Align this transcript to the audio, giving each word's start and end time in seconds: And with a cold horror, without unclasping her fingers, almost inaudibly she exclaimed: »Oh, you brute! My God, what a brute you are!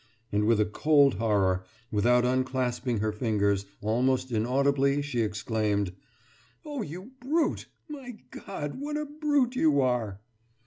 And 0.31 0.45
with 0.45 0.59
a 0.59 0.65
cold 0.65 1.13
horror, 1.19 1.63
without 1.91 2.25
unclasping 2.25 3.01
her 3.01 3.11
fingers, 3.11 3.67
almost 3.81 4.31
inaudibly 4.31 5.03
she 5.03 5.21
exclaimed: 5.21 5.91
»Oh, 6.65 6.81
you 6.81 7.11
brute! 7.19 7.67
My 7.87 8.17
God, 8.31 8.79
what 8.79 8.97
a 8.97 9.05
brute 9.05 9.55
you 9.55 9.79
are! 9.79 10.19